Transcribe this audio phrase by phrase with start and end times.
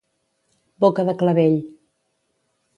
[0.85, 1.61] Boca de clavell.